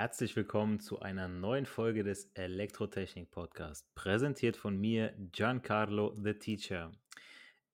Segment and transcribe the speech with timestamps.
[0.00, 6.92] Herzlich willkommen zu einer neuen Folge des Elektrotechnik Podcasts, präsentiert von mir Giancarlo the Teacher.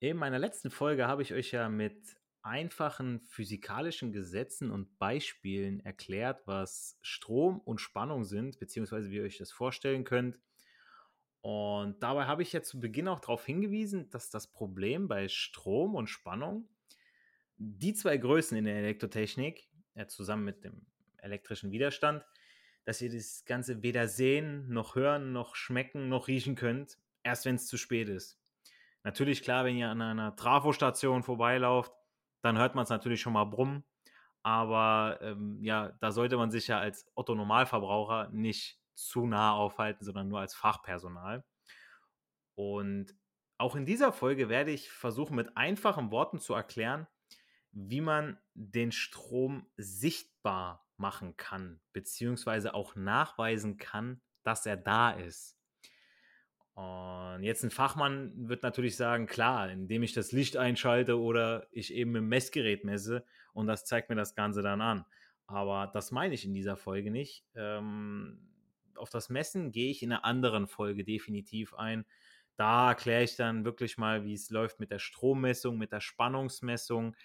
[0.01, 6.41] In meiner letzten Folge habe ich euch ja mit einfachen physikalischen Gesetzen und Beispielen erklärt,
[6.47, 10.41] was Strom und Spannung sind, beziehungsweise wie ihr euch das vorstellen könnt.
[11.43, 15.95] Und dabei habe ich ja zu Beginn auch darauf hingewiesen, dass das Problem bei Strom
[15.95, 16.71] und Spannung
[17.59, 20.87] die zwei Größen in der Elektrotechnik, ja, zusammen mit dem
[21.25, 22.25] elektrischen Widerstand,
[22.85, 27.57] dass ihr das Ganze weder sehen, noch hören, noch schmecken, noch riechen könnt, erst wenn
[27.57, 28.39] es zu spät ist.
[29.03, 31.93] Natürlich, klar, wenn ihr an einer Trafostation vorbeilauft,
[32.43, 33.85] dann hört man es natürlich schon mal brummen.
[34.43, 40.29] Aber ähm, ja, da sollte man sich ja als Otto-Normalverbraucher nicht zu nah aufhalten, sondern
[40.29, 41.45] nur als Fachpersonal.
[42.55, 43.15] Und
[43.59, 47.07] auch in dieser Folge werde ich versuchen, mit einfachen Worten zu erklären,
[47.75, 55.59] wie man den Strom sichtbar machen kann, beziehungsweise auch nachweisen kann, dass er da ist.
[56.75, 61.95] Und jetzt ein Fachmann wird natürlich sagen, klar, indem ich das Licht einschalte oder ich
[61.95, 65.05] eben dem Messgerät messe und das zeigt mir das Ganze dann an.
[65.47, 67.45] Aber das meine ich in dieser Folge nicht.
[67.55, 68.49] Ähm,
[68.97, 72.05] auf das Messen gehe ich in einer anderen Folge definitiv ein.
[72.57, 77.17] Da erkläre ich dann wirklich mal, wie es läuft mit der Strommessung, mit der Spannungsmessung,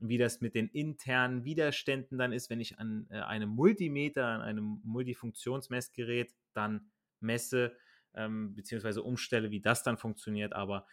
[0.00, 4.42] wie das mit den internen Widerständen dann ist, wenn ich an äh, einem Multimeter, an
[4.42, 7.76] einem Multifunktionsmessgerät dann messe,
[8.14, 10.52] ähm, beziehungsweise umstelle, wie das dann funktioniert.
[10.52, 10.86] Aber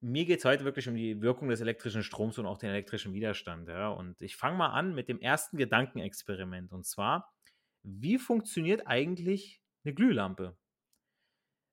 [0.00, 3.12] mir geht es heute wirklich um die Wirkung des elektrischen Stroms und auch den elektrischen
[3.12, 3.68] Widerstand.
[3.68, 3.88] Ja?
[3.88, 6.72] Und ich fange mal an mit dem ersten Gedankenexperiment.
[6.72, 7.32] Und zwar,
[7.82, 10.56] wie funktioniert eigentlich eine Glühlampe?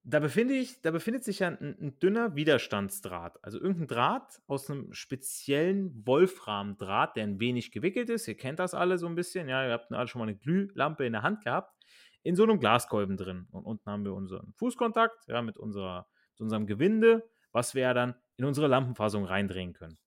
[0.05, 3.41] Da, befinde ich, da befindet sich ja ein, ein, dünner Widerstandsdraht.
[3.41, 8.27] Also irgendein Draht aus einem speziellen Wolframdraht, der ein wenig gewickelt ist.
[8.27, 9.47] Ihr kennt das alle so ein bisschen.
[9.47, 11.73] Ja, ihr habt alle schon mal eine Glühlampe in der Hand gehabt.
[12.21, 13.47] In so einem Glaskolben drin.
[13.51, 17.93] Und unten haben wir unseren Fußkontakt ja, mit, unserer, mit unserem Gewinde, was wir ja
[17.93, 19.97] dann in unsere Lampenfassung reindrehen können.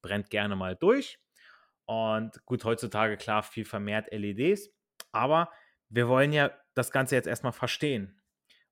[0.00, 1.18] Brennt gerne mal durch.
[1.86, 4.70] Und gut, heutzutage klar viel vermehrt LEDs.
[5.10, 5.50] Aber
[5.88, 8.21] wir wollen ja das Ganze jetzt erstmal verstehen.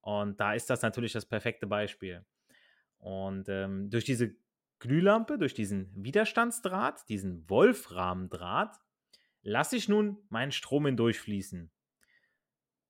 [0.01, 2.25] Und da ist das natürlich das perfekte Beispiel.
[2.99, 4.35] Und ähm, durch diese
[4.79, 8.79] Glühlampe, durch diesen Widerstandsdraht, diesen Wolframdraht,
[9.43, 11.71] lasse ich nun meinen Strom hindurchfließen.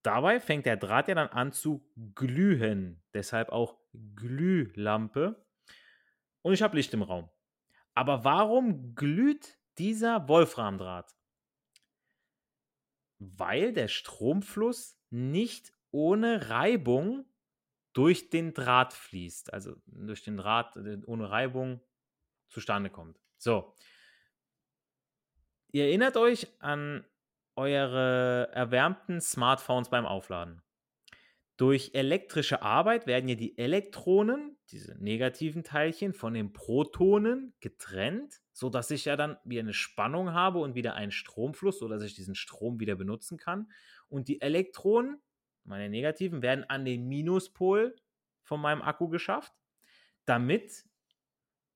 [0.03, 3.79] Dabei fängt der Draht ja dann an zu glühen, deshalb auch
[4.17, 5.45] Glühlampe.
[6.43, 7.29] Und ich habe Licht im Raum.
[7.95, 11.15] Aber warum glüht dieser Wolframdraht?
[13.19, 17.25] Weil der Stromfluss nicht ohne Reibung
[17.93, 19.53] durch den Draht fließt.
[19.53, 21.81] Also durch den Draht äh, ohne Reibung
[22.49, 23.19] zustande kommt.
[23.39, 23.77] So.
[25.73, 27.05] Ihr erinnert euch an
[27.57, 30.63] eure erwärmten Smartphones beim Aufladen.
[31.57, 38.91] Durch elektrische Arbeit werden ja die Elektronen, diese negativen Teilchen, von den Protonen getrennt, sodass
[38.91, 42.81] ich ja dann wieder eine Spannung habe und wieder einen Stromfluss, sodass ich diesen Strom
[42.81, 43.71] wieder benutzen kann.
[44.09, 45.21] Und die Elektronen
[45.65, 47.97] meine negativen, werden an den Minuspol
[48.43, 49.53] von meinem Akku geschafft,
[50.25, 50.85] damit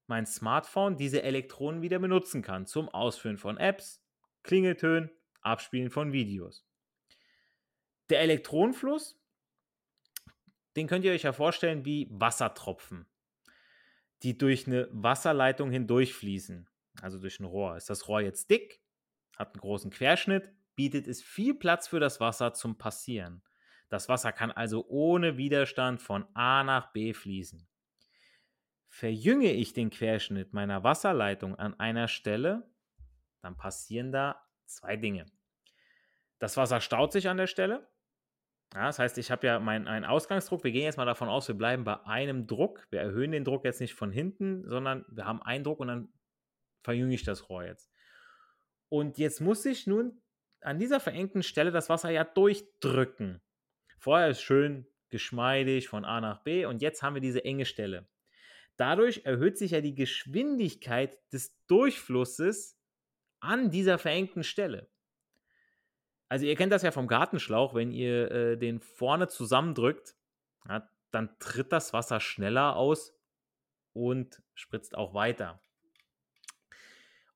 [0.07, 4.05] mein Smartphone diese Elektronen wieder benutzen kann zum Ausführen von Apps,
[4.43, 5.11] Klingeltönen,
[5.41, 6.67] Abspielen von Videos.
[8.11, 9.19] Der Elektronenfluss,
[10.77, 13.07] den könnt ihr euch ja vorstellen wie Wassertropfen.
[14.23, 16.69] die durch eine Wasserleitung hindurchfließen,
[17.03, 17.77] also durch ein Rohr.
[17.77, 18.81] Ist das Rohr jetzt dick,
[19.37, 23.43] hat einen großen Querschnitt, bietet es viel Platz für das Wasser zum Passieren.
[23.94, 27.64] Das Wasser kann also ohne Widerstand von A nach B fließen.
[28.88, 32.69] Verjünge ich den Querschnitt meiner Wasserleitung an einer Stelle,
[33.41, 35.26] dann passieren da zwei Dinge.
[36.41, 37.88] Das Wasser staut sich an der Stelle.
[38.75, 40.64] Ja, das heißt, ich habe ja meinen einen Ausgangsdruck.
[40.64, 42.88] Wir gehen jetzt mal davon aus, wir bleiben bei einem Druck.
[42.90, 46.12] Wir erhöhen den Druck jetzt nicht von hinten, sondern wir haben einen Druck und dann
[46.82, 47.93] verjünge ich das Rohr jetzt.
[48.88, 50.20] Und jetzt muss ich nun
[50.62, 53.40] an dieser verengten Stelle das Wasser ja durchdrücken.
[54.05, 58.06] Vorher ist schön geschmeidig von A nach B und jetzt haben wir diese enge Stelle.
[58.77, 62.79] Dadurch erhöht sich ja die Geschwindigkeit des Durchflusses
[63.41, 64.91] an dieser verengten Stelle.
[66.29, 70.17] Also ihr kennt das ja vom Gartenschlauch, wenn ihr äh, den vorne zusammendrückt,
[70.69, 73.19] ja, dann tritt das Wasser schneller aus
[73.95, 75.62] und spritzt auch weiter.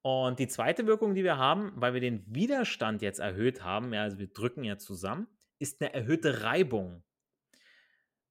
[0.03, 4.03] Und die zweite Wirkung, die wir haben, weil wir den Widerstand jetzt erhöht haben, ja,
[4.03, 7.03] also wir drücken ja zusammen, ist eine erhöhte Reibung.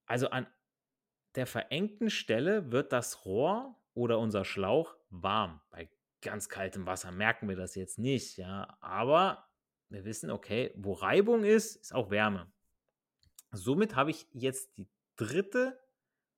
[0.06, 0.48] Also an
[1.36, 5.62] der verengten Stelle wird das Rohr oder unser Schlauch warm.
[5.70, 5.90] Bei
[6.22, 9.48] ganz kaltem Wasser merken wir das jetzt nicht, ja, aber
[9.90, 12.52] wir wissen, okay, wo Reibung ist, ist auch Wärme.
[13.52, 15.80] Somit habe ich jetzt die dritte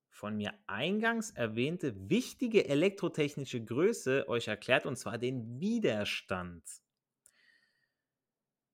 [0.10, 6.64] von mir eingangs erwähnte wichtige elektrotechnische Größe euch erklärt, und zwar den Widerstand.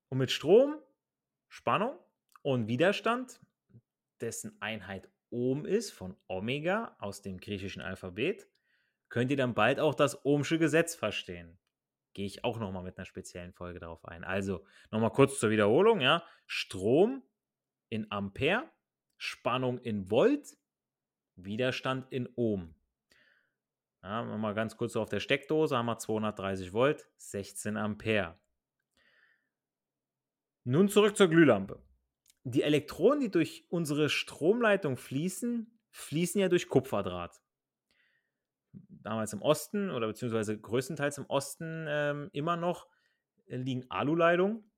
[0.10, 0.82] Und mit Strom,
[1.48, 1.98] Spannung
[2.46, 3.42] und Widerstand,
[4.22, 8.48] dessen Einheit Ohm ist, von Omega aus dem griechischen Alphabet,
[9.10, 11.58] könnt ihr dann bald auch das Ohmsche Gesetz verstehen.
[12.14, 14.24] Gehe ich auch nochmal mit einer speziellen Folge darauf ein.
[14.24, 16.24] Also nochmal kurz zur Wiederholung, ja.
[16.46, 17.24] Strom
[17.90, 18.70] in Ampere,
[19.18, 20.56] Spannung in Volt,
[21.36, 22.76] Widerstand in Ohm.
[24.04, 28.38] Ja, mal ganz kurz so auf der Steckdose haben wir 230 Volt, 16 Ampere.
[30.64, 31.82] Nun zurück zur Glühlampe.
[32.48, 37.42] Die Elektronen, die durch unsere Stromleitung fließen, fließen ja durch Kupferdraht.
[38.72, 42.88] Damals im Osten oder beziehungsweise größtenteils im Osten ähm, immer noch
[43.48, 44.72] äh, liegen Aluleitungen,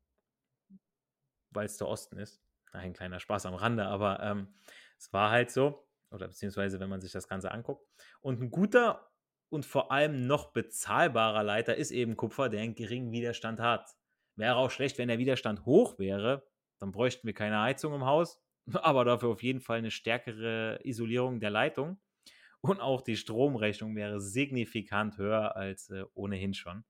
[1.52, 2.42] weil es der Osten ist.
[2.72, 4.54] Ein kleiner Spaß am Rande, aber ähm,
[4.98, 7.86] es war halt so oder beziehungsweise wenn man sich das Ganze anguckt.
[8.22, 9.12] Und ein guter
[9.50, 13.90] und vor allem noch bezahlbarer Leiter ist eben Kupfer, der einen geringen Widerstand hat.
[14.36, 16.48] Wäre auch schlecht, wenn der Widerstand hoch wäre,
[16.80, 18.42] dann bräuchten wir keine Heizung im Haus,
[18.74, 22.00] aber dafür auf jeden Fall eine stärkere Isolierung der Leitung.
[22.62, 26.84] Und auch die Stromrechnung wäre signifikant höher als äh, ohnehin schon.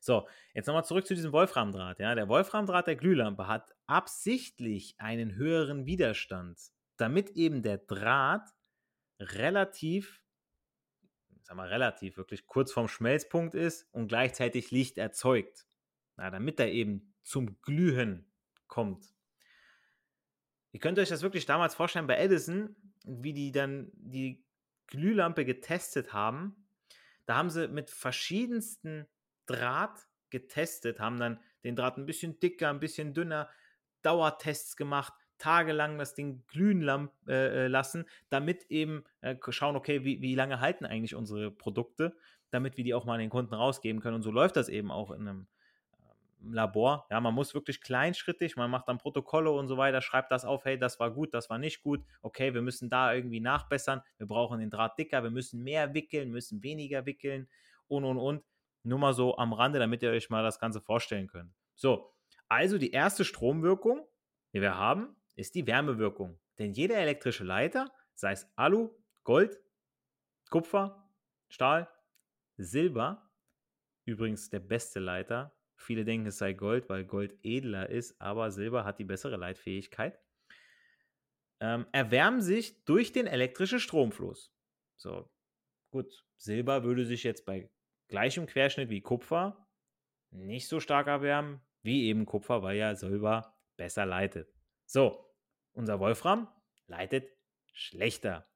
[0.00, 1.98] So, jetzt nochmal zurück zu diesem Wolframdraht.
[1.98, 6.58] Ja, der Wolframdraht der Glühlampe hat absichtlich einen höheren Widerstand
[6.98, 8.50] damit eben der Draht
[9.18, 10.22] relativ,
[11.42, 15.66] sag mal relativ, wirklich kurz vorm Schmelzpunkt ist und gleichzeitig Licht erzeugt.
[16.16, 18.27] Na, damit er eben zum Glühen
[18.68, 19.12] kommt.
[20.72, 24.44] Ihr könnt euch das wirklich damals vorstellen bei Edison, wie die dann die
[24.86, 26.68] Glühlampe getestet haben.
[27.26, 29.06] Da haben sie mit verschiedensten
[29.46, 33.48] Draht getestet, haben dann den Draht ein bisschen dicker, ein bisschen dünner,
[34.02, 37.32] Dauertests gemacht, tagelang das Ding glühen äh,
[37.64, 42.16] äh, lassen, damit eben äh, schauen, okay, wie, wie lange halten eigentlich unsere Produkte,
[42.50, 44.16] damit wir die auch mal an den Kunden rausgeben können.
[44.16, 45.46] Und so läuft das eben auch in einem
[46.40, 47.06] Labor.
[47.10, 50.64] Ja, man muss wirklich kleinschrittig, man macht dann Protokolle und so weiter, schreibt das auf,
[50.64, 54.26] hey, das war gut, das war nicht gut, okay, wir müssen da irgendwie nachbessern, wir
[54.26, 57.48] brauchen den Draht dicker, wir müssen mehr wickeln, müssen weniger wickeln
[57.86, 58.44] und und und.
[58.84, 61.52] Nur mal so am Rande, damit ihr euch mal das Ganze vorstellen könnt.
[61.74, 62.14] So,
[62.48, 64.06] also die erste Stromwirkung,
[64.52, 66.38] die wir haben, ist die Wärmewirkung.
[66.58, 68.90] Denn jeder elektrische Leiter, sei es Alu,
[69.24, 69.60] Gold,
[70.50, 71.08] Kupfer,
[71.48, 71.88] Stahl,
[72.56, 73.30] Silber,
[74.04, 75.54] übrigens der beste Leiter.
[75.78, 80.20] Viele denken, es sei Gold, weil Gold edler ist, aber Silber hat die bessere Leitfähigkeit.
[81.60, 84.52] Ähm, erwärmen sich durch den elektrischen Stromfluss.
[84.96, 85.30] So,
[85.90, 87.70] gut, Silber würde sich jetzt bei
[88.08, 89.66] gleichem Querschnitt wie Kupfer
[90.30, 94.52] nicht so stark erwärmen wie eben Kupfer, weil ja Silber besser leitet.
[94.84, 95.32] So,
[95.72, 96.48] unser Wolfram
[96.86, 97.30] leitet
[97.72, 98.50] schlechter.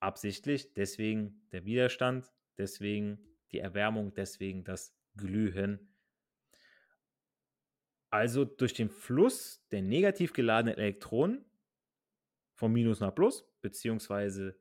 [0.00, 3.18] Absichtlich, deswegen der Widerstand, deswegen
[3.52, 5.91] die Erwärmung, deswegen das Glühen.
[8.12, 11.46] Also durch den Fluss der negativ geladenen Elektronen
[12.54, 14.60] von Minus nach Plus, beziehungsweise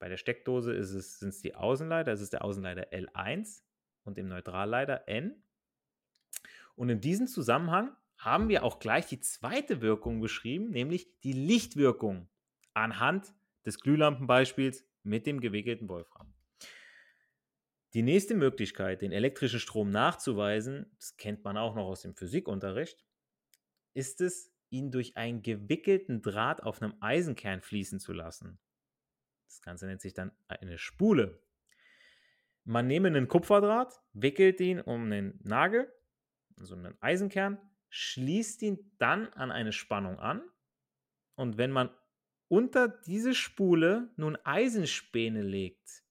[0.00, 3.62] bei der Steckdose es, sind es die Außenleiter, das ist der Außenleiter L1
[4.02, 5.40] und dem Neutralleiter N.
[6.74, 12.28] Und in diesem Zusammenhang haben wir auch gleich die zweite Wirkung beschrieben, nämlich die Lichtwirkung
[12.74, 13.34] anhand
[13.66, 16.34] des Glühlampenbeispiels mit dem gewickelten Wolfram.
[17.98, 23.04] Die nächste Möglichkeit, den elektrischen Strom nachzuweisen, das kennt man auch noch aus dem Physikunterricht,
[23.92, 28.60] ist es, ihn durch einen gewickelten Draht auf einem Eisenkern fließen zu lassen.
[29.48, 31.42] Das Ganze nennt sich dann eine Spule.
[32.62, 35.92] Man nehme einen Kupferdraht, wickelt ihn um einen Nagel,
[36.56, 40.48] also einen Eisenkern, schließt ihn dann an eine Spannung an
[41.34, 41.90] und wenn man
[42.46, 46.04] unter diese Spule nun Eisenspäne legt,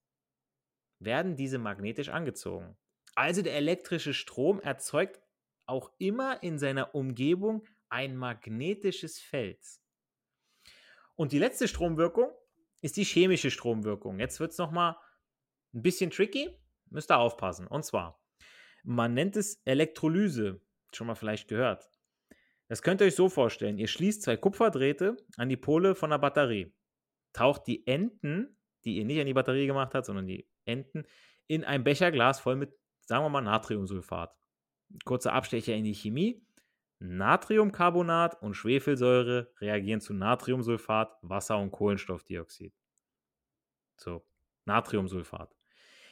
[1.00, 2.78] werden diese magnetisch angezogen.
[3.16, 5.22] Also der elektrische Strom erzeugt
[5.66, 9.60] auch immer in seiner Umgebung ein magnetisches Feld.
[11.16, 12.32] Und die letzte Stromwirkung
[12.82, 14.20] ist die chemische Stromwirkung.
[14.20, 14.96] Jetzt wird es nochmal
[15.74, 16.56] ein bisschen tricky,
[16.90, 17.68] müsst ihr aufpassen.
[17.68, 18.22] Und zwar,
[18.84, 20.62] man nennt es Elektrolyse,
[20.94, 21.90] schon mal vielleicht gehört.
[22.68, 26.18] Das könnt ihr euch so vorstellen, ihr schließt zwei Kupferdrähte an die Pole von der
[26.18, 26.74] Batterie,
[27.34, 31.06] taucht die Enden, die ihr nicht an die Batterie gemacht habt, sondern die Enden,
[31.48, 32.74] in ein Becherglas voll mit,
[33.06, 34.36] sagen wir mal, Natriumsulfat.
[35.06, 36.46] Kurzer Abstecher in die Chemie.
[37.00, 42.74] Natriumcarbonat und Schwefelsäure reagieren zu Natriumsulfat, Wasser und Kohlenstoffdioxid.
[43.98, 44.26] So,
[44.66, 45.56] Natriumsulfat.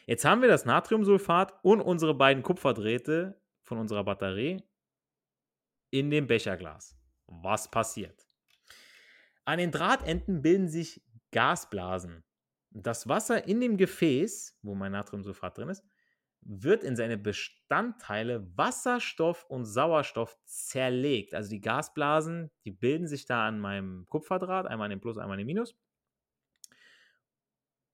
[0.05, 4.61] Jetzt haben wir das Natriumsulfat und unsere beiden Kupferdrähte von unserer Batterie
[5.89, 6.95] in dem Becherglas.
[7.25, 8.27] Was passiert?
[9.45, 12.23] An den Drahtenden bilden sich Gasblasen.
[12.77, 15.85] Das Wasser in dem Gefäß, wo mein Natriumsulfat drin ist,
[16.41, 21.33] wird in seine Bestandteile Wasserstoff und Sauerstoff zerlegt.
[21.33, 25.39] Also die Gasblasen, die bilden sich da an meinem Kupferdraht, einmal in den Plus, einmal
[25.39, 25.73] in den Minus.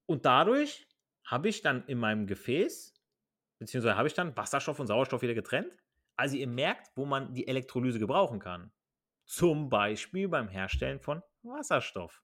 [0.07, 0.88] Und dadurch
[1.25, 2.95] habe ich dann in meinem Gefäß,
[3.59, 5.71] beziehungsweise habe ich dann Wasserstoff und Sauerstoff wieder getrennt.
[6.17, 8.71] Also ihr merkt, wo man die Elektrolyse gebrauchen kann.
[9.25, 12.23] Zum Beispiel beim Herstellen von Wasserstoff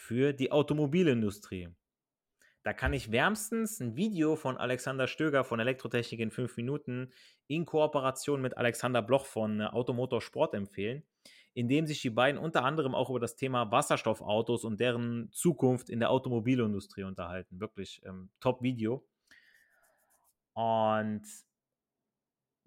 [0.00, 1.68] für die Automobilindustrie.
[2.62, 7.12] Da kann ich wärmstens ein Video von Alexander Stöger von Elektrotechnik in 5 Minuten
[7.46, 11.04] in Kooperation mit Alexander Bloch von Automotor Sport empfehlen,
[11.52, 15.90] in dem sich die beiden unter anderem auch über das Thema Wasserstoffautos und deren Zukunft
[15.90, 17.60] in der Automobilindustrie unterhalten.
[17.60, 19.06] Wirklich ähm, top Video.
[20.54, 21.22] Und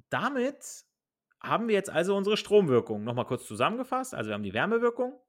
[0.09, 0.85] damit
[1.41, 3.03] haben wir jetzt also unsere Stromwirkung.
[3.03, 4.15] Nochmal kurz zusammengefasst.
[4.15, 5.19] Also wir haben die Wärmewirkung,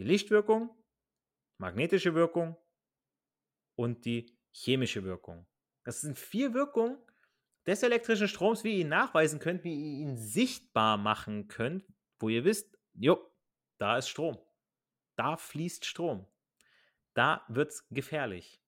[0.00, 0.70] die Lichtwirkung,
[1.58, 2.56] magnetische Wirkung
[3.76, 5.46] und die chemische Wirkung.
[5.84, 6.96] Das sind vier Wirkungen
[7.66, 11.84] des elektrischen Stroms, wie ihr ihn nachweisen könnt, wie ihr ihn sichtbar machen könnt,
[12.18, 13.30] wo ihr wisst, jo,
[13.76, 14.38] da ist Strom.
[15.16, 16.26] Da fließt Strom.
[17.12, 18.62] Da wird es gefährlich.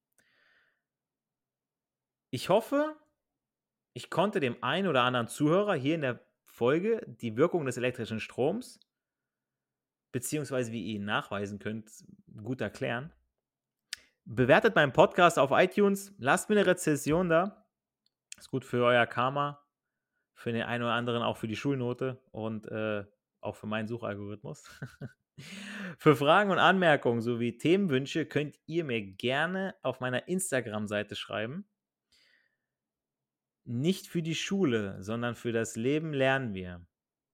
[2.29, 2.95] Ich hoffe,
[3.95, 8.21] ich konnte dem einen oder anderen Zuhörer hier in der Folge die Wirkung des elektrischen
[8.21, 8.79] Stroms,
[10.13, 11.91] beziehungsweise wie ihr ihn nachweisen könnt,
[12.43, 13.13] gut erklären.
[14.25, 17.67] Bewertet meinen Podcast auf iTunes, lasst mir eine Rezession da.
[18.39, 19.65] Ist gut für euer Karma,
[20.35, 23.05] für den einen oder anderen auch für die Schulnote und äh,
[23.41, 24.65] auch für meinen Suchalgorithmus.
[25.99, 31.67] für Fragen und Anmerkungen sowie Themenwünsche könnt ihr mir gerne auf meiner Instagram-Seite schreiben.
[33.65, 36.85] Nicht für die Schule, sondern für das Leben lernen wir.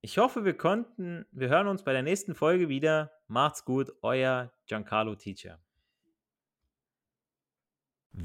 [0.00, 3.10] Ich hoffe, wir konnten, wir hören uns bei der nächsten Folge wieder.
[3.26, 5.58] Macht's gut, euer Giancarlo Teacher.